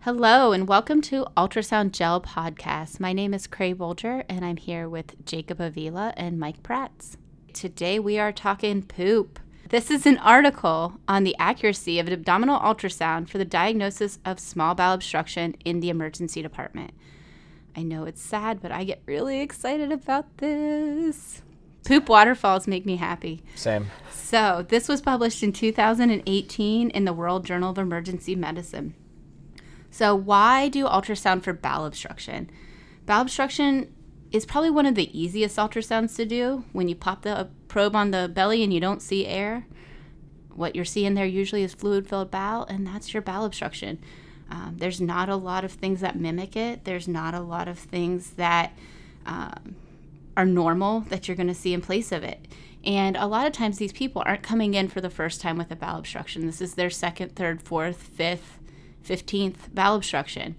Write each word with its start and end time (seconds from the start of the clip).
Hello, 0.02 0.52
and 0.52 0.68
welcome 0.68 1.00
to 1.04 1.26
Ultrasound 1.38 1.94
Gel 1.94 2.20
Podcast. 2.20 3.00
My 3.00 3.14
name 3.14 3.34
is 3.34 3.48
Creagh 3.48 3.78
Boulger, 3.78 4.26
and 4.28 4.44
I'm 4.44 4.58
here 4.58 4.90
with 4.90 5.26
Jacob 5.26 5.62
Avila 5.62 6.14
and 6.18 6.38
Mike 6.38 6.62
Prats. 6.64 7.16
Today 7.54 7.98
we 8.00 8.20
are 8.20 8.34
talking 8.34 8.84
poop. 8.84 9.40
This 9.70 9.92
is 9.92 10.08
an 10.08 10.18
article 10.18 10.94
on 11.08 11.24
the 11.24 11.36
accuracy 11.38 12.00
of 12.00 12.08
an 12.08 12.14
abdominal 12.14 12.60
ultrasound 12.60 13.30
for 13.30 13.38
the 13.38 13.46
diagnosis 13.46 14.18
of 14.26 14.40
small 14.40 14.74
bowel 14.74 14.96
obstruction 14.96 15.56
in 15.64 15.80
the 15.80 15.92
emergency 15.92 16.42
department. 16.42 16.92
I 17.78 17.84
know 17.84 18.06
it's 18.06 18.20
sad, 18.20 18.64
but 18.64 18.72
I 18.72 18.84
get 18.84 19.04
really 19.06 19.42
excited 19.42 19.92
about 19.92 20.40
this. 20.40 21.44
Poop 21.86 22.10
waterfalls 22.10 22.68
make 22.68 22.84
me 22.84 22.96
happy. 22.96 23.44
Same. 23.54 23.92
So, 24.12 24.66
this 24.68 24.88
was 24.88 25.02
published 25.02 25.44
in 25.44 25.54
2018 25.54 26.90
in 26.90 27.06
the 27.06 27.14
World 27.14 27.46
Journal 27.46 27.70
of 27.70 27.78
Emergency 27.78 28.36
Medicine. 28.36 28.96
So, 29.92 30.16
why 30.16 30.70
do 30.70 30.86
ultrasound 30.86 31.44
for 31.44 31.54
bowel 31.54 31.86
obstruction? 31.86 32.50
Bowel 33.06 33.22
obstruction 33.22 33.94
is 34.32 34.46
probably 34.46 34.70
one 34.70 34.86
of 34.86 34.96
the 34.96 35.20
easiest 35.20 35.58
ultrasounds 35.58 36.16
to 36.16 36.26
do. 36.26 36.64
When 36.72 36.88
you 36.88 36.96
pop 36.96 37.24
the 37.24 37.50
probe 37.68 37.96
on 37.96 38.12
the 38.12 38.28
belly 38.28 38.64
and 38.64 38.74
you 38.74 38.80
don't 38.80 39.02
see 39.02 39.26
air, 39.26 39.66
what 40.54 40.76
you're 40.76 40.86
seeing 40.86 41.14
there 41.14 41.26
usually 41.26 41.64
is 41.64 41.74
fluid 41.74 42.08
filled 42.08 42.30
bowel, 42.30 42.66
and 42.66 42.86
that's 42.86 43.14
your 43.14 43.22
bowel 43.22 43.46
obstruction. 43.46 44.00
Um, 44.52 44.76
there's 44.78 45.00
not 45.00 45.30
a 45.30 45.36
lot 45.36 45.64
of 45.64 45.72
things 45.72 46.02
that 46.02 46.20
mimic 46.20 46.56
it. 46.56 46.84
There's 46.84 47.08
not 47.08 47.34
a 47.34 47.40
lot 47.40 47.68
of 47.68 47.78
things 47.78 48.32
that 48.32 48.74
um, 49.26 49.76
are 50.36 50.46
normal 50.46 51.02
that 51.02 51.28
you're 51.28 51.38
going 51.38 51.48
to 51.48 51.54
see 51.54 51.74
in 51.74 51.82
place 51.82 52.12
of 52.12 52.24
it. 52.24 52.48
And 52.84 53.18
a 53.18 53.28
lot 53.28 53.46
of 53.46 53.54
times 53.54 53.78
these 53.78 53.92
people 53.92 54.24
aren't 54.26 54.42
coming 54.42 54.74
in 54.74 54.88
for 54.88 55.02
the 55.02 55.10
first 55.10 55.42
time 55.42 55.58
with 55.58 55.70
a 55.72 55.76
bowel 55.76 56.00
obstruction. 56.00 56.46
This 56.46 56.62
is 56.62 56.76
their 56.76 56.90
second, 56.90 57.36
third, 57.36 57.62
fourth, 57.62 58.02
fifth, 58.02 58.60
15th 59.06 59.74
bowel 59.74 59.96
obstruction. 59.96 60.56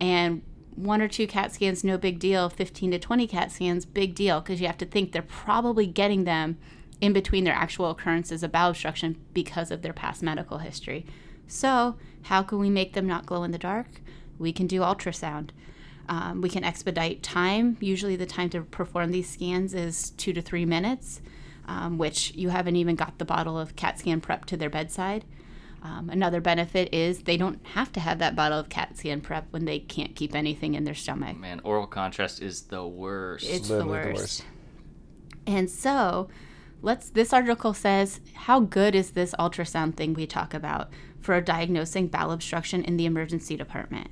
And 0.00 0.42
one 0.76 1.00
or 1.00 1.08
two 1.08 1.26
CAT 1.26 1.52
scans, 1.52 1.84
no 1.84 1.96
big 1.98 2.18
deal. 2.18 2.48
15 2.48 2.92
to 2.92 2.98
20 2.98 3.26
CAT 3.26 3.52
scans, 3.52 3.84
big 3.84 4.14
deal, 4.14 4.40
because 4.40 4.60
you 4.60 4.66
have 4.66 4.78
to 4.78 4.86
think 4.86 5.12
they're 5.12 5.22
probably 5.22 5.86
getting 5.86 6.24
them 6.24 6.58
in 7.00 7.12
between 7.12 7.44
their 7.44 7.54
actual 7.54 7.90
occurrences 7.90 8.42
of 8.42 8.52
bowel 8.52 8.70
obstruction 8.70 9.16
because 9.32 9.70
of 9.70 9.82
their 9.82 9.92
past 9.92 10.22
medical 10.22 10.58
history. 10.58 11.04
So, 11.46 11.96
how 12.22 12.42
can 12.42 12.58
we 12.58 12.70
make 12.70 12.94
them 12.94 13.06
not 13.06 13.26
glow 13.26 13.42
in 13.42 13.50
the 13.50 13.58
dark? 13.58 13.86
We 14.38 14.52
can 14.52 14.66
do 14.66 14.80
ultrasound. 14.80 15.50
Um, 16.08 16.40
we 16.40 16.48
can 16.48 16.64
expedite 16.64 17.22
time. 17.22 17.76
Usually, 17.80 18.16
the 18.16 18.26
time 18.26 18.50
to 18.50 18.62
perform 18.62 19.10
these 19.10 19.28
scans 19.28 19.74
is 19.74 20.10
two 20.10 20.32
to 20.32 20.42
three 20.42 20.64
minutes, 20.64 21.20
um, 21.66 21.98
which 21.98 22.34
you 22.34 22.48
haven't 22.48 22.76
even 22.76 22.96
got 22.96 23.18
the 23.18 23.24
bottle 23.24 23.58
of 23.58 23.76
CAT 23.76 23.98
scan 23.98 24.20
prep 24.20 24.44
to 24.46 24.56
their 24.56 24.70
bedside. 24.70 25.24
Um, 25.84 26.08
another 26.08 26.40
benefit 26.40 26.94
is 26.94 27.24
they 27.24 27.36
don't 27.36 27.64
have 27.66 27.92
to 27.92 28.00
have 28.00 28.18
that 28.18 28.34
bottle 28.34 28.58
of 28.58 28.70
CAT 28.70 28.96
scan 28.96 29.20
prep 29.20 29.46
when 29.50 29.66
they 29.66 29.78
can't 29.78 30.16
keep 30.16 30.34
anything 30.34 30.72
in 30.74 30.84
their 30.84 30.94
stomach. 30.94 31.36
Man, 31.36 31.60
oral 31.62 31.86
contrast 31.86 32.40
is 32.40 32.62
the 32.62 32.86
worst. 32.86 33.44
It's 33.46 33.68
the 33.68 33.84
worst. 33.84 34.08
the 34.08 34.14
worst. 34.14 34.44
And 35.46 35.68
so, 35.68 36.28
let's. 36.80 37.10
This 37.10 37.34
article 37.34 37.74
says 37.74 38.20
how 38.32 38.60
good 38.60 38.94
is 38.94 39.10
this 39.10 39.34
ultrasound 39.38 39.96
thing 39.96 40.14
we 40.14 40.26
talk 40.26 40.54
about 40.54 40.88
for 41.20 41.38
diagnosing 41.42 42.06
bowel 42.08 42.32
obstruction 42.32 42.82
in 42.82 42.96
the 42.96 43.04
emergency 43.04 43.54
department? 43.54 44.08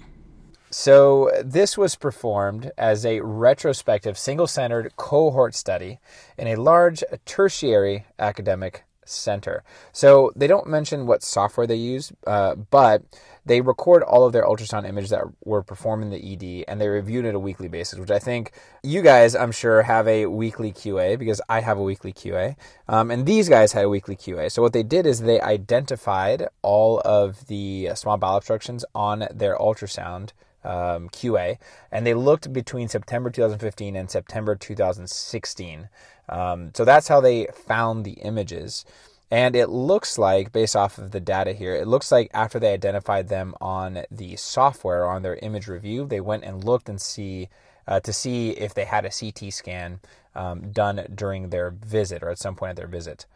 So, 0.68 1.30
this 1.42 1.78
was 1.78 1.96
performed 1.96 2.70
as 2.76 3.06
a 3.06 3.20
retrospective 3.20 4.18
single 4.18 4.46
centered 4.46 4.94
cohort 4.96 5.54
study 5.54 6.00
in 6.36 6.48
a 6.48 6.56
large 6.56 7.02
tertiary 7.24 8.04
academic 8.18 8.84
center. 9.04 9.64
So, 9.92 10.32
they 10.36 10.46
don't 10.46 10.66
mention 10.66 11.06
what 11.06 11.22
software 11.22 11.66
they 11.66 11.76
use, 11.76 12.12
uh, 12.26 12.54
but 12.54 13.02
they 13.44 13.60
record 13.60 14.02
all 14.02 14.24
of 14.24 14.32
their 14.32 14.44
ultrasound 14.44 14.88
images 14.88 15.10
that 15.10 15.24
were 15.44 15.62
performed 15.62 16.04
in 16.04 16.10
the 16.10 16.32
ED 16.32 16.64
and 16.68 16.80
they 16.80 16.88
reviewed 16.88 17.24
it 17.24 17.34
a 17.34 17.38
weekly 17.38 17.68
basis, 17.68 17.98
which 17.98 18.10
I 18.10 18.18
think 18.18 18.52
you 18.82 19.02
guys, 19.02 19.34
I'm 19.34 19.52
sure, 19.52 19.82
have 19.82 20.06
a 20.06 20.26
weekly 20.26 20.72
QA 20.72 21.18
because 21.18 21.40
I 21.48 21.60
have 21.60 21.78
a 21.78 21.82
weekly 21.82 22.12
QA. 22.12 22.56
Um, 22.88 23.10
and 23.10 23.26
these 23.26 23.48
guys 23.48 23.72
had 23.72 23.84
a 23.84 23.88
weekly 23.88 24.16
QA. 24.16 24.50
So, 24.50 24.62
what 24.62 24.72
they 24.72 24.82
did 24.84 25.06
is 25.06 25.20
they 25.20 25.40
identified 25.40 26.46
all 26.62 27.00
of 27.04 27.46
the 27.48 27.90
small 27.94 28.16
bowel 28.16 28.36
obstructions 28.36 28.84
on 28.94 29.26
their 29.32 29.56
ultrasound 29.56 30.30
um, 30.64 31.08
QA, 31.08 31.58
and 31.90 32.06
they 32.06 32.14
looked 32.14 32.52
between 32.52 32.88
September 32.88 33.30
2015 33.30 33.96
and 33.96 34.10
September 34.10 34.54
2016. 34.54 35.88
Um, 36.28 36.70
so 36.74 36.84
that's 36.84 37.08
how 37.08 37.20
they 37.20 37.46
found 37.66 38.04
the 38.04 38.12
images. 38.12 38.84
And 39.30 39.56
it 39.56 39.68
looks 39.70 40.18
like, 40.18 40.52
based 40.52 40.76
off 40.76 40.98
of 40.98 41.10
the 41.10 41.20
data 41.20 41.54
here, 41.54 41.74
it 41.74 41.86
looks 41.88 42.12
like 42.12 42.30
after 42.34 42.58
they 42.58 42.72
identified 42.72 43.28
them 43.28 43.54
on 43.62 44.04
the 44.10 44.36
software 44.36 45.06
on 45.06 45.22
their 45.22 45.36
image 45.36 45.68
review, 45.68 46.04
they 46.06 46.20
went 46.20 46.44
and 46.44 46.62
looked 46.62 46.88
and 46.88 47.00
see 47.00 47.48
uh, 47.88 47.98
to 48.00 48.12
see 48.12 48.50
if 48.50 48.74
they 48.74 48.84
had 48.84 49.04
a 49.04 49.10
CT 49.10 49.52
scan 49.52 50.00
um, 50.34 50.70
done 50.70 51.06
during 51.14 51.48
their 51.48 51.70
visit 51.70 52.22
or 52.22 52.30
at 52.30 52.38
some 52.38 52.54
point 52.54 52.70
at 52.70 52.76
their 52.76 52.86
visit. 52.86 53.26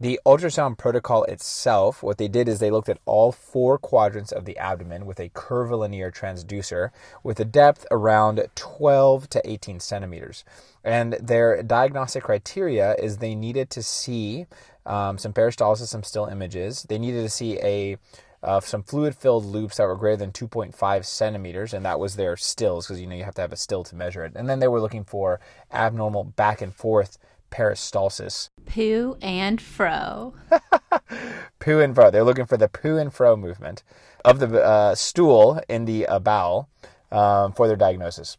The 0.00 0.18
ultrasound 0.24 0.78
protocol 0.78 1.24
itself, 1.24 2.02
what 2.02 2.16
they 2.16 2.26
did 2.26 2.48
is 2.48 2.58
they 2.58 2.70
looked 2.70 2.88
at 2.88 3.00
all 3.04 3.32
four 3.32 3.76
quadrants 3.76 4.32
of 4.32 4.46
the 4.46 4.56
abdomen 4.56 5.04
with 5.04 5.20
a 5.20 5.28
curvilinear 5.28 6.10
transducer 6.10 6.88
with 7.22 7.38
a 7.38 7.44
depth 7.44 7.86
around 7.90 8.42
12 8.54 9.28
to 9.28 9.42
18 9.44 9.78
centimeters. 9.78 10.42
And 10.82 11.12
their 11.20 11.62
diagnostic 11.62 12.24
criteria 12.24 12.94
is 12.94 13.18
they 13.18 13.34
needed 13.34 13.68
to 13.70 13.82
see 13.82 14.46
um, 14.86 15.18
some 15.18 15.34
peristalsis, 15.34 15.88
some 15.88 16.02
still 16.02 16.24
images. 16.24 16.84
They 16.84 16.98
needed 16.98 17.20
to 17.22 17.28
see 17.28 17.58
a 17.58 17.98
uh, 18.42 18.58
some 18.60 18.82
fluid 18.82 19.14
filled 19.14 19.44
loops 19.44 19.76
that 19.76 19.86
were 19.86 19.96
greater 19.96 20.16
than 20.16 20.32
2.5 20.32 21.04
centimeters, 21.04 21.74
and 21.74 21.84
that 21.84 22.00
was 22.00 22.16
their 22.16 22.38
stills 22.38 22.86
because 22.86 22.98
you 22.98 23.06
know 23.06 23.14
you 23.14 23.24
have 23.24 23.34
to 23.34 23.42
have 23.42 23.52
a 23.52 23.56
still 23.56 23.84
to 23.84 23.94
measure 23.94 24.24
it. 24.24 24.32
And 24.34 24.48
then 24.48 24.60
they 24.60 24.68
were 24.68 24.80
looking 24.80 25.04
for 25.04 25.40
abnormal 25.70 26.24
back 26.24 26.62
and 26.62 26.74
forth 26.74 27.18
peristalsis. 27.50 28.48
Poo 28.66 29.16
and 29.20 29.60
fro. 29.60 30.34
poo 31.58 31.80
and 31.80 31.94
fro. 31.94 32.10
They're 32.10 32.24
looking 32.24 32.46
for 32.46 32.56
the 32.56 32.68
poo 32.68 32.96
and 32.96 33.12
fro 33.12 33.36
movement 33.36 33.82
of 34.24 34.38
the 34.38 34.62
uh, 34.62 34.94
stool 34.94 35.60
in 35.68 35.84
the 35.84 36.06
uh, 36.06 36.18
bowel 36.18 36.68
um, 37.10 37.52
for 37.52 37.66
their 37.66 37.76
diagnosis. 37.76 38.36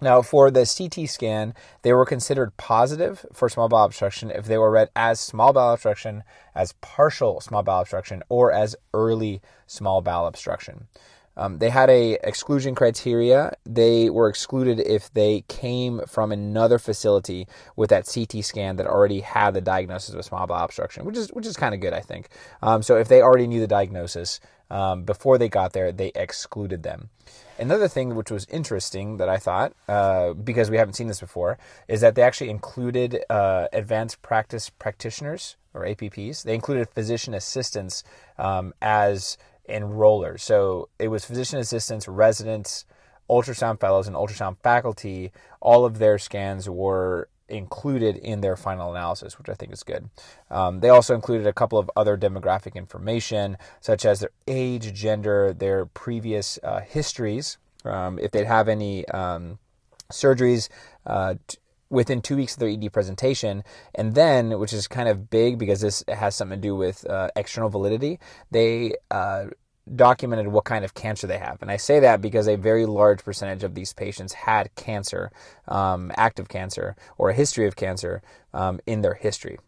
Now, 0.00 0.20
for 0.20 0.50
the 0.50 0.66
CT 0.66 1.08
scan, 1.08 1.54
they 1.82 1.92
were 1.92 2.04
considered 2.04 2.56
positive 2.56 3.24
for 3.32 3.48
small 3.48 3.68
bowel 3.68 3.84
obstruction 3.84 4.32
if 4.32 4.46
they 4.46 4.58
were 4.58 4.70
read 4.70 4.90
as 4.96 5.20
small 5.20 5.52
bowel 5.52 5.74
obstruction, 5.74 6.24
as 6.56 6.74
partial 6.80 7.40
small 7.40 7.62
bowel 7.62 7.82
obstruction, 7.82 8.24
or 8.28 8.50
as 8.50 8.74
early 8.92 9.40
small 9.68 10.02
bowel 10.02 10.26
obstruction. 10.26 10.88
Um, 11.36 11.58
they 11.58 11.70
had 11.70 11.88
a 11.88 12.18
exclusion 12.22 12.74
criteria. 12.74 13.56
They 13.64 14.10
were 14.10 14.28
excluded 14.28 14.80
if 14.80 15.12
they 15.12 15.44
came 15.48 16.02
from 16.06 16.32
another 16.32 16.78
facility 16.78 17.46
with 17.76 17.90
that 17.90 18.06
CT 18.12 18.44
scan 18.44 18.76
that 18.76 18.86
already 18.86 19.20
had 19.20 19.52
the 19.52 19.60
diagnosis 19.60 20.14
of 20.14 20.24
small 20.24 20.46
bowel 20.46 20.64
obstruction, 20.64 21.04
which 21.04 21.16
is 21.16 21.28
which 21.32 21.46
is 21.46 21.56
kind 21.56 21.74
of 21.74 21.80
good, 21.80 21.92
I 21.92 22.00
think. 22.00 22.28
Um, 22.62 22.82
so 22.82 22.96
if 22.96 23.08
they 23.08 23.22
already 23.22 23.46
knew 23.46 23.60
the 23.60 23.66
diagnosis 23.66 24.40
um, 24.70 25.04
before 25.04 25.38
they 25.38 25.48
got 25.48 25.72
there, 25.72 25.92
they 25.92 26.12
excluded 26.14 26.82
them. 26.82 27.10
Another 27.58 27.88
thing 27.88 28.14
which 28.14 28.30
was 28.30 28.46
interesting 28.46 29.18
that 29.18 29.28
I 29.28 29.36
thought, 29.36 29.74
uh, 29.86 30.32
because 30.32 30.70
we 30.70 30.78
haven't 30.78 30.94
seen 30.94 31.08
this 31.08 31.20
before, 31.20 31.58
is 31.86 32.00
that 32.00 32.14
they 32.14 32.22
actually 32.22 32.50
included 32.50 33.22
uh, 33.28 33.68
advanced 33.72 34.22
practice 34.22 34.70
practitioners 34.70 35.56
or 35.74 35.82
APPs. 35.82 36.42
They 36.42 36.54
included 36.54 36.88
physician 36.88 37.34
assistants 37.34 38.02
um, 38.38 38.72
as 38.80 39.36
enrollers. 39.68 40.40
So 40.40 40.88
it 40.98 41.08
was 41.08 41.24
physician 41.24 41.58
assistants, 41.58 42.08
residents, 42.08 42.84
ultrasound 43.30 43.80
fellows, 43.80 44.06
and 44.06 44.16
ultrasound 44.16 44.56
faculty. 44.62 45.32
All 45.60 45.84
of 45.84 45.98
their 45.98 46.18
scans 46.18 46.68
were 46.68 47.28
included 47.48 48.16
in 48.16 48.40
their 48.40 48.56
final 48.56 48.90
analysis, 48.90 49.38
which 49.38 49.48
I 49.48 49.54
think 49.54 49.72
is 49.72 49.82
good. 49.82 50.08
Um, 50.50 50.80
they 50.80 50.88
also 50.88 51.14
included 51.14 51.46
a 51.46 51.52
couple 51.52 51.78
of 51.78 51.90
other 51.96 52.16
demographic 52.16 52.74
information, 52.74 53.58
such 53.80 54.04
as 54.04 54.20
their 54.20 54.30
age, 54.46 54.92
gender, 54.94 55.52
their 55.52 55.86
previous 55.86 56.58
uh, 56.62 56.80
histories, 56.80 57.58
um, 57.84 58.18
if 58.18 58.30
they'd 58.30 58.46
have 58.46 58.68
any 58.68 59.06
um, 59.08 59.58
surgeries. 60.10 60.68
Uh, 61.06 61.34
t- 61.46 61.58
within 61.92 62.22
two 62.22 62.36
weeks 62.36 62.54
of 62.54 62.58
their 62.58 62.70
ED 62.70 62.90
presentation. 62.90 63.62
And 63.94 64.14
then, 64.14 64.58
which 64.58 64.72
is 64.72 64.88
kind 64.88 65.10
of 65.10 65.28
big 65.28 65.58
because 65.58 65.82
this 65.82 66.02
has 66.08 66.34
something 66.34 66.56
to 66.56 66.62
do 66.62 66.74
with 66.74 67.06
uh, 67.08 67.28
external 67.36 67.68
validity, 67.68 68.18
they 68.50 68.94
uh, 69.10 69.48
documented 69.94 70.48
what 70.48 70.64
kind 70.64 70.84
of 70.84 70.94
cancer 70.94 71.26
they 71.26 71.38
have. 71.38 71.60
And 71.60 71.70
I 71.70 71.76
say 71.76 72.00
that 72.00 72.20
because 72.20 72.48
a 72.48 72.56
very 72.56 72.86
large 72.86 73.24
percentage 73.24 73.64
of 73.64 73.74
these 73.74 73.92
patients 73.92 74.32
had 74.32 74.74
cancer, 74.74 75.30
um, 75.68 76.12
active 76.16 76.48
cancer, 76.48 76.96
or 77.18 77.30
a 77.30 77.34
history 77.34 77.66
of 77.66 77.76
cancer 77.76 78.22
um, 78.54 78.80
in 78.86 79.00
their 79.00 79.14
history. 79.14 79.58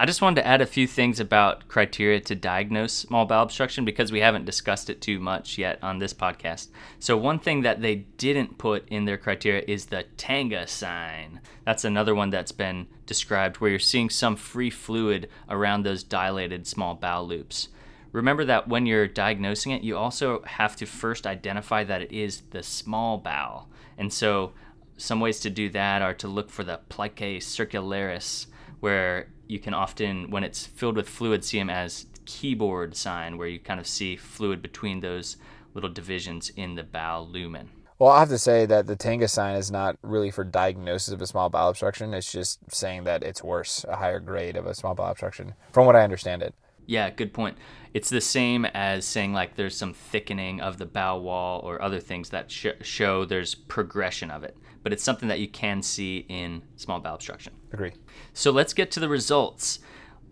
I 0.00 0.06
just 0.06 0.22
wanted 0.22 0.42
to 0.42 0.46
add 0.46 0.60
a 0.60 0.66
few 0.66 0.86
things 0.86 1.18
about 1.18 1.66
criteria 1.66 2.20
to 2.20 2.36
diagnose 2.36 2.92
small 2.92 3.26
bowel 3.26 3.42
obstruction 3.42 3.84
because 3.84 4.12
we 4.12 4.20
haven't 4.20 4.44
discussed 4.44 4.88
it 4.88 5.00
too 5.00 5.18
much 5.18 5.58
yet 5.58 5.82
on 5.82 5.98
this 5.98 6.14
podcast. 6.14 6.68
So, 7.00 7.16
one 7.16 7.40
thing 7.40 7.62
that 7.62 7.82
they 7.82 7.96
didn't 7.96 8.58
put 8.58 8.88
in 8.88 9.06
their 9.06 9.18
criteria 9.18 9.64
is 9.66 9.86
the 9.86 10.04
Tanga 10.16 10.68
sign. 10.68 11.40
That's 11.64 11.84
another 11.84 12.14
one 12.14 12.30
that's 12.30 12.52
been 12.52 12.86
described 13.06 13.56
where 13.56 13.70
you're 13.70 13.80
seeing 13.80 14.08
some 14.08 14.36
free 14.36 14.70
fluid 14.70 15.28
around 15.50 15.82
those 15.82 16.04
dilated 16.04 16.68
small 16.68 16.94
bowel 16.94 17.26
loops. 17.26 17.68
Remember 18.12 18.44
that 18.44 18.68
when 18.68 18.86
you're 18.86 19.06
diagnosing 19.06 19.72
it, 19.72 19.82
you 19.82 19.96
also 19.96 20.42
have 20.46 20.76
to 20.76 20.86
first 20.86 21.26
identify 21.26 21.84
that 21.84 22.02
it 22.02 22.12
is 22.12 22.42
the 22.50 22.62
small 22.62 23.18
bowel. 23.18 23.68
And 23.96 24.12
so, 24.12 24.52
some 24.96 25.20
ways 25.20 25.40
to 25.40 25.50
do 25.50 25.68
that 25.70 26.02
are 26.02 26.14
to 26.14 26.28
look 26.28 26.50
for 26.50 26.64
the 26.64 26.80
plicae 26.88 27.38
circularis, 27.38 28.46
where 28.80 29.28
you 29.46 29.58
can 29.58 29.74
often, 29.74 30.30
when 30.30 30.44
it's 30.44 30.66
filled 30.66 30.96
with 30.96 31.08
fluid, 31.08 31.44
see 31.44 31.58
them 31.58 31.70
as 31.70 32.06
keyboard 32.24 32.96
sign, 32.96 33.38
where 33.38 33.48
you 33.48 33.58
kind 33.58 33.80
of 33.80 33.86
see 33.86 34.16
fluid 34.16 34.60
between 34.60 35.00
those 35.00 35.36
little 35.74 35.90
divisions 35.90 36.50
in 36.56 36.74
the 36.74 36.82
bowel 36.82 37.28
lumen. 37.28 37.70
Well, 37.98 38.10
I 38.10 38.20
have 38.20 38.28
to 38.28 38.38
say 38.38 38.64
that 38.66 38.86
the 38.86 38.94
Tanga 38.94 39.26
sign 39.26 39.56
is 39.56 39.72
not 39.72 39.96
really 40.02 40.30
for 40.30 40.44
diagnosis 40.44 41.12
of 41.12 41.20
a 41.20 41.26
small 41.26 41.48
bowel 41.48 41.70
obstruction. 41.70 42.14
It's 42.14 42.30
just 42.30 42.60
saying 42.70 43.04
that 43.04 43.24
it's 43.24 43.42
worse, 43.42 43.84
a 43.88 43.96
higher 43.96 44.20
grade 44.20 44.56
of 44.56 44.66
a 44.66 44.74
small 44.74 44.94
bowel 44.94 45.10
obstruction, 45.10 45.54
from 45.72 45.84
what 45.84 45.96
I 45.96 46.04
understand 46.04 46.42
it. 46.42 46.54
Yeah, 46.88 47.10
good 47.10 47.34
point. 47.34 47.58
It's 47.92 48.08
the 48.08 48.22
same 48.22 48.64
as 48.64 49.04
saying 49.04 49.34
like 49.34 49.56
there's 49.56 49.76
some 49.76 49.92
thickening 49.92 50.62
of 50.62 50.78
the 50.78 50.86
bowel 50.86 51.20
wall 51.20 51.60
or 51.60 51.80
other 51.82 52.00
things 52.00 52.30
that 52.30 52.50
sh- 52.50 52.66
show 52.80 53.26
there's 53.26 53.54
progression 53.54 54.30
of 54.30 54.42
it, 54.42 54.56
but 54.82 54.94
it's 54.94 55.02
something 55.02 55.28
that 55.28 55.38
you 55.38 55.48
can 55.48 55.82
see 55.82 56.24
in 56.30 56.62
small 56.76 56.98
bowel 56.98 57.16
obstruction. 57.16 57.52
Agree. 57.74 57.92
So 58.32 58.50
let's 58.50 58.72
get 58.72 58.90
to 58.92 59.00
the 59.00 59.08
results. 59.08 59.80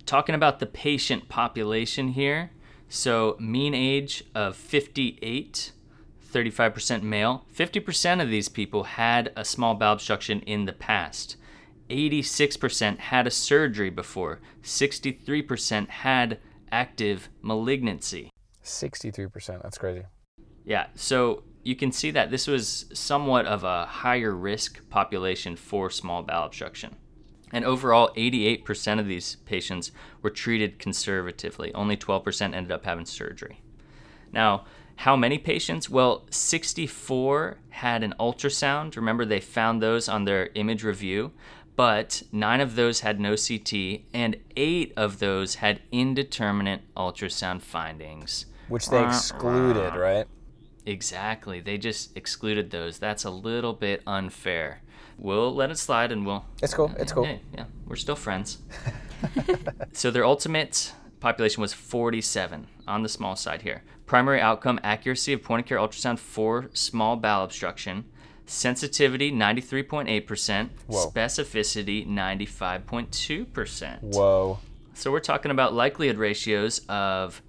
Talking 0.06 0.35
about 0.35 0.58
the 0.58 0.67
patient 0.67 1.29
population 1.29 2.08
here. 2.08 2.53
So, 2.88 3.37
mean 3.41 3.75
age 3.75 4.25
of 4.35 4.56
58, 4.56 5.73
35% 6.32 7.02
male. 7.02 7.44
50% 7.55 8.23
of 8.23 8.31
these 8.31 8.49
people 8.49 8.85
had 8.85 9.32
a 9.37 9.44
small 9.44 9.75
bowel 9.75 9.94
obstruction 9.94 10.41
in 10.43 10.64
the 10.64 10.73
past. 10.73 11.37
86% 11.88 12.99
had 12.99 13.27
a 13.27 13.31
surgery 13.31 13.91
before. 13.91 14.41
63% 14.62 15.88
had 15.88 16.38
active 16.71 17.29
malignancy. 17.43 18.31
63%. 18.65 19.62
That's 19.62 19.79
crazy. 19.79 20.03
Yeah, 20.65 20.87
so 20.94 21.44
you 21.62 21.77
can 21.77 21.93
see 21.93 22.11
that 22.11 22.31
this 22.31 22.47
was 22.47 22.87
somewhat 22.93 23.47
of 23.47 23.65
a 23.65 23.87
higher 23.87 24.35
risk 24.35 24.88
population 24.88 25.56
for 25.56 25.91
small 25.91 26.23
bowel 26.23 26.47
obstruction. 26.47 26.97
And 27.53 27.65
overall, 27.65 28.12
88% 28.17 28.99
of 28.99 29.06
these 29.06 29.37
patients 29.47 29.93
were 30.23 30.31
treated 30.31 30.79
conservatively. 30.79 31.73
Only 31.75 31.97
12% 31.97 32.55
ended 32.55 32.73
up 32.73 32.85
having 32.85 33.06
surgery. 33.06 33.62
Now, 34.33 34.65
how 35.00 35.15
many 35.15 35.38
patients? 35.38 35.91
Well, 35.91 36.27
64 36.31 37.59
had 37.71 38.03
an 38.03 38.15
ultrasound. 38.19 38.97
Remember, 38.97 39.25
they 39.25 39.41
found 39.41 39.83
those 39.83 40.09
on 40.09 40.25
their 40.25 40.50
image 40.55 40.83
review, 40.83 41.33
but 41.76 42.23
nine 42.32 42.61
of 42.61 42.75
those 42.75 43.00
had 43.00 43.20
no 43.20 43.37
CT, 43.37 44.00
and 44.12 44.37
eight 44.56 44.93
of 44.96 45.19
those 45.19 45.56
had 45.56 45.82
indeterminate 45.93 46.82
ultrasound 46.96 47.62
findings. 47.62 48.46
Which 48.69 48.88
they 48.88 49.05
excluded, 49.05 49.94
right? 49.94 50.26
Exactly. 50.87 51.61
They 51.61 51.78
just 51.78 52.17
excluded 52.17 52.70
those. 52.70 52.99
That's 52.99 53.25
a 53.25 53.31
little 53.31 53.73
bit 53.73 54.02
unfair. 54.06 54.82
We'll 55.19 55.55
let 55.55 55.70
it 55.70 55.78
slide 55.78 56.12
and 56.12 56.26
we'll. 56.26 56.44
It's 56.62 56.75
cool. 56.75 56.93
It's 56.99 57.12
cool. 57.12 57.25
Yeah, 57.25 57.38
yeah. 57.55 57.64
we're 57.87 57.96
still 57.96 58.17
friends. 58.17 58.58
so 59.93 60.11
their 60.11 60.25
ultimate 60.25 60.93
population 61.20 61.61
was 61.61 61.73
47 61.73 62.67
on 62.87 63.02
the 63.02 63.08
small 63.08 63.37
side 63.37 63.62
here. 63.62 63.82
Primary 64.06 64.40
outcome 64.40 64.78
accuracy 64.82 65.32
of 65.32 65.43
point 65.43 65.61
of 65.61 65.67
care 65.67 65.78
ultrasound 65.78 66.19
for 66.19 66.70
small 66.73 67.17
bowel 67.17 67.44
obstruction. 67.44 68.05
Sensitivity 68.46 69.32
93.8%, 69.32 70.70
Whoa. 70.87 71.10
specificity 71.10 72.06
95.2%. 72.06 74.02
Whoa. 74.02 74.58
So 74.94 75.10
we're 75.10 75.20
talking 75.20 75.50
about 75.50 75.75
likelihood 75.75 76.16
ratios 76.16 76.81
of 76.88 77.43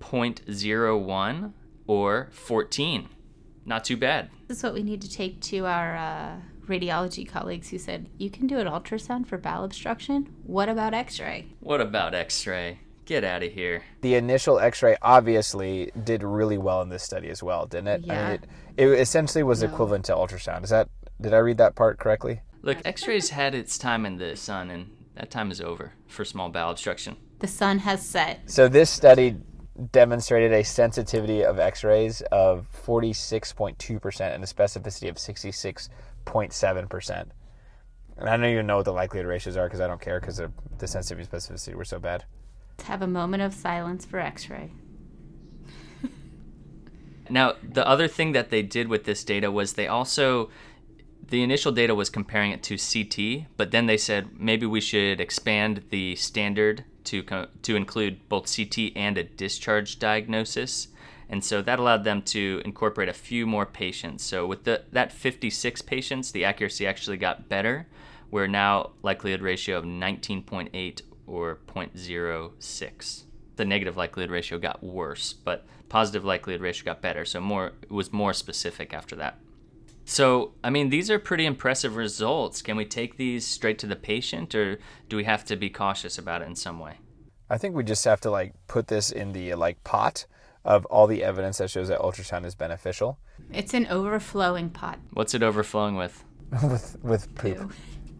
0.01 0.00 1.52
or 1.86 2.28
14. 2.32 3.08
Not 3.64 3.84
too 3.84 3.96
bad. 3.96 4.30
This 4.48 4.58
is 4.58 4.64
what 4.64 4.74
we 4.74 4.82
need 4.82 5.00
to 5.02 5.10
take 5.10 5.40
to 5.42 5.66
our 5.66 5.96
uh, 5.96 6.36
radiology 6.66 7.26
colleagues 7.26 7.70
who 7.70 7.78
said, 7.78 8.08
You 8.18 8.28
can 8.28 8.46
do 8.46 8.58
an 8.58 8.66
ultrasound 8.66 9.26
for 9.26 9.38
bowel 9.38 9.64
obstruction? 9.64 10.34
What 10.42 10.68
about 10.68 10.92
x 10.94 11.20
ray? 11.20 11.46
What 11.60 11.80
about 11.80 12.14
x 12.14 12.46
ray? 12.46 12.80
Get 13.04 13.24
out 13.24 13.42
of 13.42 13.52
here. 13.52 13.82
The 14.00 14.14
initial 14.14 14.58
X-ray 14.58 14.96
obviously 15.02 15.90
did 16.04 16.22
really 16.22 16.56
well 16.58 16.80
in 16.82 16.88
this 16.88 17.02
study 17.02 17.28
as 17.28 17.42
well, 17.42 17.66
didn't 17.66 17.88
it? 17.88 18.04
I 18.08 18.14
Yeah. 18.14 18.30
mean, 18.30 18.38
it, 18.76 18.88
it 18.88 19.00
essentially 19.00 19.42
was 19.42 19.62
equivalent 19.62 20.04
to 20.06 20.14
ultrasound. 20.14 20.64
Is 20.64 20.70
that? 20.70 20.88
Did 21.20 21.34
I 21.34 21.38
read 21.38 21.58
that 21.58 21.74
part 21.74 21.98
correctly? 21.98 22.40
Look, 22.62 22.78
x 22.84 23.06
rays 23.06 23.30
had 23.30 23.54
its 23.54 23.76
time 23.78 24.06
in 24.06 24.16
the 24.16 24.36
sun, 24.36 24.70
and 24.70 24.90
that 25.16 25.30
time 25.30 25.50
is 25.50 25.60
over 25.60 25.92
for 26.06 26.24
small 26.24 26.48
bowel 26.48 26.70
obstruction. 26.70 27.16
The 27.40 27.46
sun 27.46 27.80
has 27.80 28.04
set. 28.06 28.50
So 28.50 28.68
this 28.68 28.90
study 28.90 29.36
demonstrated 29.92 30.52
a 30.52 30.64
sensitivity 30.64 31.44
of 31.44 31.58
X-rays 31.58 32.22
of 32.32 32.66
46.2% 32.86 34.34
and 34.34 34.42
a 34.42 34.46
specificity 34.46 35.08
of 35.08 35.16
66.7%. 35.16 37.24
And 38.16 38.28
I 38.28 38.36
don't 38.36 38.46
even 38.46 38.66
know 38.66 38.76
what 38.76 38.84
the 38.84 38.92
likelihood 38.92 39.26
ratios 39.26 39.56
are 39.56 39.66
because 39.66 39.80
I 39.80 39.88
don't 39.88 40.00
care 40.00 40.20
because 40.20 40.36
the, 40.36 40.52
the 40.78 40.86
sensitivity 40.86 41.28
and 41.30 41.42
specificity 41.42 41.74
were 41.74 41.84
so 41.84 41.98
bad. 41.98 42.24
Let's 42.78 42.88
have 42.88 43.02
a 43.02 43.06
moment 43.06 43.42
of 43.42 43.54
silence 43.54 44.04
for 44.04 44.18
x 44.18 44.50
ray. 44.50 44.70
Now, 47.30 47.54
the 47.62 47.86
other 47.88 48.06
thing 48.06 48.32
that 48.32 48.50
they 48.50 48.62
did 48.62 48.88
with 48.88 49.04
this 49.04 49.24
data 49.24 49.50
was 49.50 49.72
they 49.72 49.88
also 49.88 50.50
the 51.28 51.42
initial 51.42 51.72
data 51.72 51.94
was 51.94 52.10
comparing 52.10 52.50
it 52.50 52.62
to 52.64 52.76
CT, 52.76 53.46
but 53.56 53.70
then 53.70 53.86
they 53.86 53.96
said 53.96 54.38
maybe 54.38 54.66
we 54.66 54.80
should 54.80 55.20
expand 55.20 55.84
the 55.90 56.16
standard 56.16 56.84
to 57.04 57.22
to 57.62 57.76
include 57.76 58.28
both 58.28 58.54
CT 58.54 58.92
and 58.94 59.16
a 59.16 59.24
discharge 59.24 59.98
diagnosis. 59.98 60.88
And 61.28 61.42
so 61.42 61.62
that 61.62 61.78
allowed 61.78 62.04
them 62.04 62.22
to 62.22 62.60
incorporate 62.64 63.08
a 63.08 63.14
few 63.14 63.46
more 63.46 63.64
patients. 63.64 64.22
So 64.22 64.46
with 64.46 64.64
the, 64.64 64.84
that 64.92 65.10
56 65.10 65.80
patients, 65.82 66.30
the 66.30 66.44
accuracy 66.44 66.86
actually 66.86 67.16
got 67.16 67.48
better. 67.48 67.86
We're 68.30 68.46
now 68.46 68.90
likelihood 69.02 69.40
ratio 69.40 69.78
of 69.78 69.84
19.8 69.84 71.00
or 71.26 71.58
0.06. 71.66 73.22
The 73.56 73.64
negative 73.64 73.96
likelihood 73.96 74.30
ratio 74.30 74.58
got 74.58 74.82
worse, 74.82 75.32
but 75.32 75.66
positive 75.88 76.24
likelihood 76.24 76.60
ratio 76.60 76.84
got 76.84 77.00
better. 77.00 77.24
So 77.24 77.40
more 77.40 77.72
it 77.82 77.90
was 77.90 78.12
more 78.12 78.32
specific 78.32 78.92
after 78.92 79.16
that. 79.16 79.38
So, 80.06 80.52
I 80.62 80.70
mean, 80.70 80.90
these 80.90 81.10
are 81.10 81.18
pretty 81.18 81.46
impressive 81.46 81.96
results. 81.96 82.60
Can 82.60 82.76
we 82.76 82.84
take 82.84 83.16
these 83.16 83.46
straight 83.46 83.78
to 83.78 83.86
the 83.86 83.96
patient 83.96 84.54
or 84.54 84.78
do 85.08 85.16
we 85.16 85.24
have 85.24 85.44
to 85.46 85.56
be 85.56 85.70
cautious 85.70 86.18
about 86.18 86.42
it 86.42 86.48
in 86.48 86.56
some 86.56 86.78
way? 86.78 86.98
I 87.48 87.58
think 87.58 87.74
we 87.74 87.84
just 87.84 88.04
have 88.04 88.20
to 88.22 88.30
like 88.30 88.54
put 88.66 88.88
this 88.88 89.10
in 89.10 89.32
the 89.32 89.54
like 89.54 89.82
pot 89.84 90.26
of 90.64 90.84
all 90.86 91.06
the 91.06 91.22
evidence 91.22 91.58
that 91.58 91.70
shows 91.70 91.88
that 91.88 92.00
ultrasound 92.00 92.44
is 92.46 92.54
beneficial 92.54 93.18
It's 93.52 93.74
an 93.74 93.86
overflowing 93.86 94.70
pot. 94.70 94.98
What's 95.12 95.34
it 95.34 95.42
overflowing 95.42 95.96
with? 95.96 96.24
with 96.62 96.96
with 97.02 97.34
poop. 97.34 97.72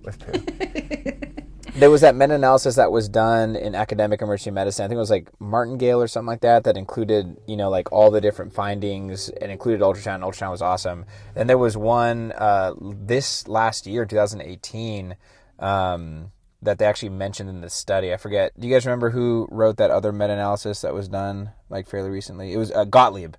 With 0.04 0.18
poop. 0.18 1.30
there 1.76 1.90
was 1.90 2.02
that 2.02 2.14
meta-analysis 2.14 2.76
that 2.76 2.92
was 2.92 3.08
done 3.08 3.56
in 3.56 3.74
academic 3.74 4.22
emergency 4.22 4.50
medicine. 4.52 4.84
I 4.84 4.88
think 4.88 4.96
it 4.96 5.00
was 5.00 5.10
like 5.10 5.28
Martingale 5.40 6.00
or 6.00 6.06
something 6.06 6.28
like 6.28 6.42
that 6.42 6.64
that 6.64 6.76
included, 6.76 7.36
you 7.48 7.56
know, 7.56 7.68
like 7.68 7.90
all 7.90 8.12
the 8.12 8.20
different 8.20 8.52
findings 8.52 9.28
and 9.28 9.50
included 9.50 9.80
ultrasound. 9.80 10.20
Ultrasound 10.20 10.52
was 10.52 10.62
awesome. 10.62 11.04
And 11.34 11.48
there 11.48 11.58
was 11.58 11.76
one 11.76 12.32
uh, 12.32 12.74
this 12.80 13.48
last 13.48 13.88
year, 13.88 14.06
2018, 14.06 15.16
um, 15.58 16.30
that 16.62 16.78
they 16.78 16.84
actually 16.84 17.08
mentioned 17.08 17.50
in 17.50 17.60
the 17.60 17.70
study. 17.70 18.12
I 18.12 18.18
forget. 18.18 18.58
Do 18.58 18.68
you 18.68 18.72
guys 18.72 18.86
remember 18.86 19.10
who 19.10 19.48
wrote 19.50 19.76
that 19.78 19.90
other 19.90 20.12
meta-analysis 20.12 20.80
that 20.82 20.94
was 20.94 21.08
done 21.08 21.50
like 21.70 21.88
fairly 21.88 22.10
recently? 22.10 22.52
It 22.52 22.56
was 22.56 22.70
uh, 22.70 22.84
Gottlieb 22.84 23.34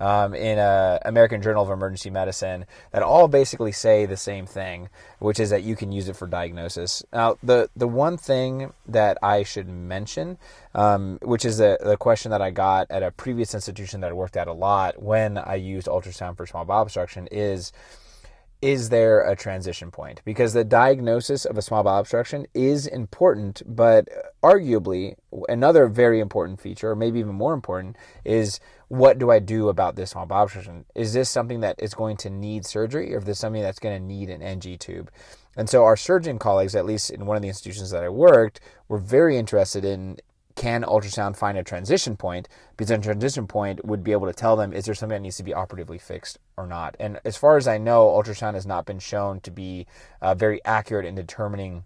um, 0.00 0.34
in 0.34 0.58
uh, 0.58 0.98
American 1.04 1.42
Journal 1.42 1.62
of 1.62 1.70
Emergency 1.70 2.10
Medicine 2.10 2.66
that 2.90 3.02
all 3.02 3.28
basically 3.28 3.72
say 3.72 4.06
the 4.06 4.16
same 4.16 4.46
thing, 4.46 4.88
which 5.18 5.38
is 5.38 5.50
that 5.50 5.62
you 5.62 5.76
can 5.76 5.92
use 5.92 6.08
it 6.08 6.16
for 6.16 6.26
diagnosis. 6.26 7.04
Now, 7.12 7.36
the 7.42 7.70
the 7.76 7.86
one 7.86 8.16
thing 8.16 8.72
that 8.88 9.18
I 9.22 9.42
should 9.42 9.68
mention, 9.68 10.38
um, 10.74 11.18
which 11.22 11.44
is 11.44 11.58
the, 11.58 11.78
the 11.80 11.96
question 11.96 12.30
that 12.30 12.42
I 12.42 12.50
got 12.50 12.90
at 12.90 13.02
a 13.02 13.10
previous 13.10 13.54
institution 13.54 14.00
that 14.00 14.10
I 14.10 14.14
worked 14.14 14.36
at 14.36 14.48
a 14.48 14.52
lot 14.52 15.00
when 15.00 15.38
I 15.38 15.56
used 15.56 15.86
ultrasound 15.86 16.36
for 16.36 16.46
small 16.46 16.64
bowel 16.64 16.82
obstruction, 16.82 17.28
is 17.30 17.72
is 18.62 18.90
there 18.90 19.22
a 19.22 19.34
transition 19.34 19.90
point? 19.90 20.20
Because 20.24 20.52
the 20.52 20.64
diagnosis 20.64 21.44
of 21.44 21.56
a 21.56 21.62
small 21.62 21.82
bowel 21.82 22.00
obstruction 22.00 22.46
is 22.52 22.86
important, 22.86 23.62
but 23.66 24.08
arguably 24.42 25.14
another 25.48 25.88
very 25.88 26.20
important 26.20 26.60
feature, 26.60 26.90
or 26.90 26.96
maybe 26.96 27.20
even 27.20 27.34
more 27.34 27.54
important, 27.54 27.96
is 28.24 28.60
what 28.88 29.18
do 29.18 29.30
I 29.30 29.38
do 29.38 29.68
about 29.68 29.96
this 29.96 30.10
small 30.10 30.26
bowel 30.26 30.44
obstruction? 30.44 30.84
Is 30.94 31.14
this 31.14 31.30
something 31.30 31.60
that 31.60 31.76
is 31.78 31.94
going 31.94 32.18
to 32.18 32.30
need 32.30 32.66
surgery, 32.66 33.14
or 33.14 33.18
is 33.18 33.24
this 33.24 33.38
something 33.38 33.62
that's 33.62 33.78
going 33.78 33.98
to 33.98 34.06
need 34.06 34.28
an 34.28 34.42
NG 34.42 34.76
tube? 34.78 35.10
And 35.56 35.68
so 35.68 35.84
our 35.84 35.96
surgeon 35.96 36.38
colleagues, 36.38 36.74
at 36.74 36.84
least 36.84 37.10
in 37.10 37.26
one 37.26 37.36
of 37.36 37.42
the 37.42 37.48
institutions 37.48 37.90
that 37.90 38.04
I 38.04 38.08
worked, 38.08 38.60
were 38.88 38.98
very 38.98 39.38
interested 39.38 39.84
in 39.84 40.18
can 40.60 40.82
ultrasound 40.82 41.36
find 41.36 41.56
a 41.56 41.64
transition 41.64 42.18
point? 42.18 42.46
Because 42.76 42.90
a 42.90 42.98
transition 42.98 43.46
point 43.46 43.82
would 43.82 44.04
be 44.04 44.12
able 44.12 44.26
to 44.26 44.34
tell 44.34 44.56
them 44.56 44.74
is 44.74 44.84
there 44.84 44.94
something 44.94 45.16
that 45.16 45.22
needs 45.22 45.38
to 45.38 45.42
be 45.42 45.54
operatively 45.54 45.96
fixed 45.96 46.38
or 46.58 46.66
not. 46.66 46.96
And 47.00 47.18
as 47.24 47.34
far 47.34 47.56
as 47.56 47.66
I 47.66 47.78
know, 47.78 48.08
ultrasound 48.08 48.52
has 48.52 48.66
not 48.66 48.84
been 48.84 48.98
shown 48.98 49.40
to 49.40 49.50
be 49.50 49.86
uh, 50.20 50.34
very 50.34 50.62
accurate 50.66 51.06
in 51.06 51.14
determining 51.14 51.84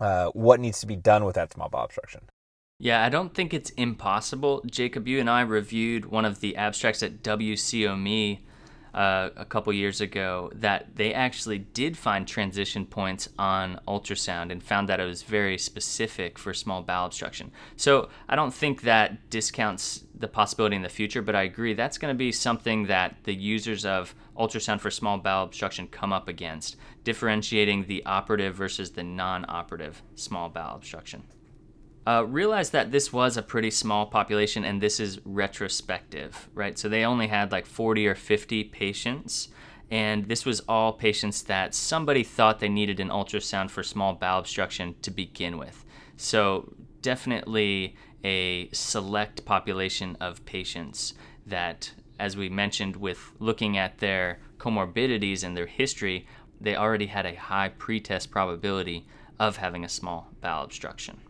uh, 0.00 0.28
what 0.28 0.58
needs 0.58 0.80
to 0.80 0.86
be 0.86 0.96
done 0.96 1.26
with 1.26 1.34
that 1.34 1.52
small 1.52 1.68
bowel 1.68 1.84
obstruction. 1.84 2.22
Yeah, 2.78 3.04
I 3.04 3.10
don't 3.10 3.34
think 3.34 3.52
it's 3.52 3.70
impossible. 3.70 4.62
Jacob, 4.64 5.06
you 5.06 5.20
and 5.20 5.28
I 5.28 5.42
reviewed 5.42 6.06
one 6.06 6.24
of 6.24 6.40
the 6.40 6.56
abstracts 6.56 7.02
at 7.02 7.22
WCUME 7.22 8.38
uh, 8.94 9.30
a 9.36 9.44
couple 9.44 9.72
years 9.72 10.00
ago 10.00 10.50
that 10.54 10.96
they 10.96 11.12
actually 11.12 11.58
did 11.58 11.96
find 11.96 12.26
transition 12.26 12.86
points 12.86 13.28
on 13.38 13.80
ultrasound 13.86 14.50
and 14.50 14.62
found 14.62 14.88
that 14.88 15.00
it 15.00 15.04
was 15.04 15.22
very 15.22 15.58
specific 15.58 16.38
for 16.38 16.54
small 16.54 16.82
bowel 16.82 17.06
obstruction. 17.06 17.50
So 17.76 18.08
I 18.28 18.36
don't 18.36 18.54
think 18.54 18.82
that 18.82 19.30
discounts 19.30 20.04
the 20.18 20.28
possibility 20.28 20.76
in 20.76 20.82
the 20.82 20.88
future, 20.88 21.22
but 21.22 21.36
I 21.36 21.42
agree 21.42 21.74
that's 21.74 21.98
going 21.98 22.14
to 22.14 22.18
be 22.18 22.32
something 22.32 22.86
that 22.86 23.16
the 23.24 23.34
users 23.34 23.84
of 23.84 24.14
ultrasound 24.36 24.80
for 24.80 24.90
small 24.90 25.18
bowel 25.18 25.44
obstruction 25.44 25.86
come 25.88 26.12
up 26.12 26.28
against, 26.28 26.76
differentiating 27.04 27.86
the 27.86 28.04
operative 28.04 28.54
versus 28.54 28.90
the 28.90 29.02
non 29.02 29.44
operative 29.48 30.02
small 30.14 30.48
bowel 30.48 30.76
obstruction. 30.76 31.22
Uh, 32.08 32.22
realize 32.22 32.70
that 32.70 32.90
this 32.90 33.12
was 33.12 33.36
a 33.36 33.42
pretty 33.42 33.70
small 33.70 34.06
population 34.06 34.64
and 34.64 34.80
this 34.80 34.98
is 34.98 35.20
retrospective, 35.26 36.48
right? 36.54 36.78
So 36.78 36.88
they 36.88 37.04
only 37.04 37.26
had 37.26 37.52
like 37.52 37.66
40 37.66 38.06
or 38.06 38.14
50 38.14 38.64
patients, 38.64 39.48
and 39.90 40.26
this 40.26 40.46
was 40.46 40.60
all 40.60 40.94
patients 40.94 41.42
that 41.42 41.74
somebody 41.74 42.24
thought 42.24 42.60
they 42.60 42.68
needed 42.70 42.98
an 42.98 43.10
ultrasound 43.10 43.68
for 43.68 43.82
small 43.82 44.14
bowel 44.14 44.38
obstruction 44.38 44.94
to 45.02 45.10
begin 45.10 45.58
with. 45.58 45.84
So 46.16 46.72
definitely 47.02 47.94
a 48.24 48.70
select 48.72 49.44
population 49.44 50.16
of 50.18 50.46
patients 50.46 51.12
that, 51.46 51.92
as 52.18 52.38
we 52.38 52.48
mentioned, 52.48 52.96
with 52.96 53.32
looking 53.38 53.76
at 53.76 53.98
their 53.98 54.38
comorbidities 54.56 55.44
and 55.44 55.54
their 55.54 55.66
history, 55.66 56.26
they 56.58 56.74
already 56.74 57.08
had 57.08 57.26
a 57.26 57.34
high 57.34 57.68
pretest 57.68 58.30
probability 58.30 59.06
of 59.38 59.58
having 59.58 59.84
a 59.84 59.90
small 59.90 60.32
bowel 60.40 60.64
obstruction. 60.64 61.20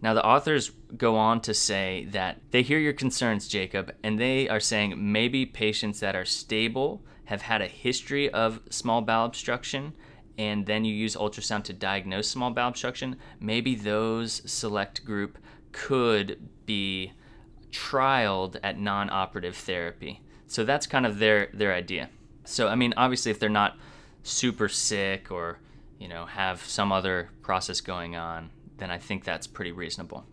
Now, 0.00 0.14
the 0.14 0.24
authors 0.24 0.70
go 0.96 1.16
on 1.16 1.40
to 1.42 1.54
say 1.54 2.06
that 2.12 2.40
they 2.50 2.62
hear 2.62 2.78
your 2.78 2.92
concerns, 2.92 3.48
Jacob, 3.48 3.92
and 4.02 4.18
they 4.18 4.48
are 4.48 4.60
saying 4.60 4.94
maybe 4.96 5.44
patients 5.44 6.00
that 6.00 6.14
are 6.14 6.24
stable 6.24 7.02
have 7.24 7.42
had 7.42 7.60
a 7.60 7.66
history 7.66 8.30
of 8.30 8.60
small 8.70 9.02
bowel 9.02 9.26
obstruction, 9.26 9.92
and 10.38 10.66
then 10.66 10.84
you 10.84 10.94
use 10.94 11.16
ultrasound 11.16 11.64
to 11.64 11.72
diagnose 11.72 12.28
small 12.28 12.50
bowel 12.50 12.68
obstruction. 12.68 13.16
Maybe 13.40 13.74
those 13.74 14.40
select 14.50 15.04
group 15.04 15.36
could 15.72 16.48
be 16.64 17.12
trialed 17.70 18.56
at 18.62 18.78
non 18.78 19.10
operative 19.10 19.56
therapy. 19.56 20.22
So 20.46 20.64
that's 20.64 20.86
kind 20.86 21.04
of 21.04 21.18
their, 21.18 21.50
their 21.52 21.74
idea. 21.74 22.08
So, 22.44 22.68
I 22.68 22.76
mean, 22.76 22.94
obviously, 22.96 23.30
if 23.30 23.38
they're 23.38 23.50
not 23.50 23.76
super 24.22 24.68
sick 24.68 25.30
or, 25.30 25.58
you 25.98 26.08
know, 26.08 26.24
have 26.24 26.64
some 26.64 26.92
other 26.92 27.30
process 27.42 27.80
going 27.80 28.16
on, 28.16 28.50
then 28.78 28.90
I 28.90 28.98
think 28.98 29.24
that's 29.24 29.46
pretty 29.46 29.72
reasonable. 29.72 30.24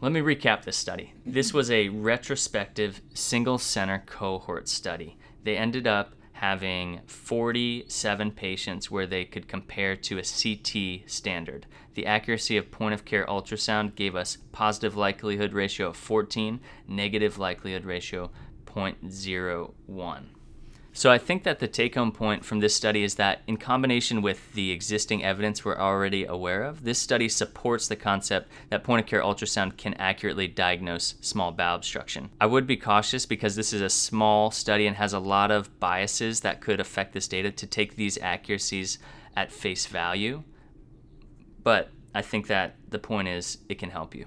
Let 0.00 0.12
me 0.12 0.20
recap 0.20 0.64
this 0.64 0.76
study. 0.76 1.14
This 1.24 1.54
was 1.54 1.70
a 1.70 1.88
retrospective 1.88 3.00
single 3.14 3.58
center 3.58 4.02
cohort 4.04 4.68
study. 4.68 5.16
They 5.44 5.56
ended 5.56 5.86
up 5.86 6.14
having 6.32 7.00
47 7.06 8.32
patients 8.32 8.90
where 8.90 9.06
they 9.06 9.24
could 9.24 9.46
compare 9.46 9.94
to 9.94 10.18
a 10.18 10.22
CT 10.22 11.08
standard. 11.08 11.66
The 11.94 12.04
accuracy 12.04 12.56
of 12.56 12.72
point 12.72 12.94
of 12.94 13.04
care 13.04 13.24
ultrasound 13.26 13.94
gave 13.94 14.16
us 14.16 14.38
positive 14.50 14.96
likelihood 14.96 15.52
ratio 15.52 15.90
of 15.90 15.96
14, 15.96 16.58
negative 16.88 17.38
likelihood 17.38 17.84
ratio 17.84 18.32
0.01. 18.66 20.24
So 20.94 21.10
I 21.10 21.16
think 21.16 21.44
that 21.44 21.58
the 21.58 21.68
take 21.68 21.94
home 21.94 22.12
point 22.12 22.44
from 22.44 22.60
this 22.60 22.76
study 22.76 23.02
is 23.02 23.14
that, 23.14 23.40
in 23.46 23.56
combination 23.56 24.20
with 24.20 24.52
the 24.52 24.70
existing 24.70 25.24
evidence 25.24 25.64
we're 25.64 25.78
already 25.78 26.26
aware 26.26 26.62
of, 26.62 26.84
this 26.84 26.98
study 26.98 27.30
supports 27.30 27.88
the 27.88 27.96
concept 27.96 28.50
that 28.68 28.84
point 28.84 29.00
of 29.00 29.06
care 29.08 29.22
ultrasound 29.22 29.78
can 29.78 29.94
accurately 29.94 30.46
diagnose 30.46 31.14
small 31.22 31.50
bowel 31.50 31.76
obstruction. 31.76 32.28
I 32.38 32.46
would 32.46 32.66
be 32.66 32.76
cautious 32.76 33.24
because 33.24 33.56
this 33.56 33.72
is 33.72 33.80
a 33.80 33.88
small 33.88 34.50
study 34.50 34.86
and 34.86 34.96
has 34.96 35.14
a 35.14 35.18
lot 35.18 35.50
of 35.50 35.80
biases 35.80 36.40
that 36.40 36.60
could 36.60 36.78
affect 36.78 37.14
this 37.14 37.26
data 37.26 37.50
to 37.50 37.66
take 37.66 37.96
these 37.96 38.18
accuracies 38.18 38.98
at 39.34 39.50
face 39.50 39.86
value. 39.86 40.42
But 41.62 41.88
I 42.14 42.20
think 42.20 42.48
that 42.48 42.76
the 42.90 42.98
point 42.98 43.28
is 43.28 43.58
it 43.70 43.78
can 43.78 43.90
help 43.90 44.14
you. 44.14 44.26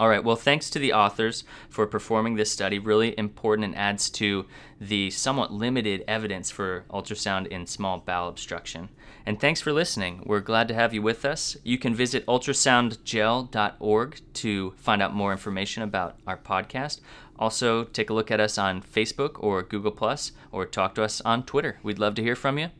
All 0.00 0.08
right, 0.08 0.24
well, 0.24 0.34
thanks 0.34 0.70
to 0.70 0.78
the 0.78 0.94
authors 0.94 1.44
for 1.68 1.86
performing 1.86 2.36
this 2.36 2.50
study. 2.50 2.78
Really 2.78 3.16
important 3.18 3.66
and 3.66 3.76
adds 3.76 4.08
to 4.12 4.46
the 4.80 5.10
somewhat 5.10 5.52
limited 5.52 6.04
evidence 6.08 6.50
for 6.50 6.86
ultrasound 6.88 7.48
in 7.48 7.66
small 7.66 7.98
bowel 7.98 8.30
obstruction. 8.30 8.88
And 9.26 9.38
thanks 9.38 9.60
for 9.60 9.74
listening. 9.74 10.22
We're 10.24 10.40
glad 10.40 10.68
to 10.68 10.74
have 10.74 10.94
you 10.94 11.02
with 11.02 11.26
us. 11.26 11.54
You 11.64 11.76
can 11.76 11.94
visit 11.94 12.24
ultrasoundgel.org 12.24 14.20
to 14.32 14.70
find 14.78 15.02
out 15.02 15.14
more 15.14 15.32
information 15.32 15.82
about 15.82 16.16
our 16.26 16.38
podcast. 16.38 17.00
Also, 17.38 17.84
take 17.84 18.08
a 18.08 18.14
look 18.14 18.30
at 18.30 18.40
us 18.40 18.56
on 18.56 18.80
Facebook 18.80 19.32
or 19.40 19.62
Google, 19.62 19.92
Plus, 19.92 20.32
or 20.50 20.64
talk 20.64 20.94
to 20.94 21.02
us 21.02 21.20
on 21.26 21.42
Twitter. 21.42 21.78
We'd 21.82 21.98
love 21.98 22.14
to 22.14 22.22
hear 22.22 22.36
from 22.36 22.58
you. 22.58 22.70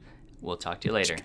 We'll 0.40 0.56
talk 0.56 0.80
to 0.80 0.88
you 0.88 0.94
later. 0.94 1.18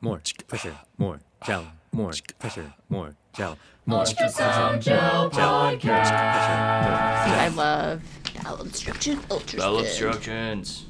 More 0.00 0.20
pressure, 0.48 0.76
more 0.98 1.20
gel 1.44 1.66
more 1.96 2.12
pressure, 2.38 2.74
more 2.88 3.16
gel, 3.32 3.58
more 3.86 4.04
ultrasound 4.04 4.82
gel 4.82 5.30
podcast. 5.30 5.80
See, 5.80 7.32
I 7.32 7.48
love 7.48 8.02
bowel 8.42 8.60
obstruction. 8.60 9.16
Ultrasound. 9.22 9.58
Bowel 9.58 9.78
obstructions. 9.80 10.84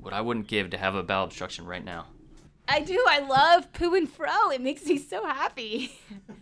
What 0.00 0.12
I 0.12 0.20
wouldn't 0.20 0.46
give 0.46 0.70
to 0.70 0.78
have 0.78 0.94
a 0.94 1.02
bowel 1.02 1.24
obstruction 1.24 1.64
right 1.64 1.84
now. 1.84 2.06
I 2.68 2.80
do. 2.80 3.02
I 3.08 3.20
love 3.20 3.72
poo 3.72 3.94
and 3.94 4.08
fro. 4.08 4.50
It 4.52 4.60
makes 4.60 4.84
me 4.86 4.98
so 4.98 5.24
happy. 5.24 5.92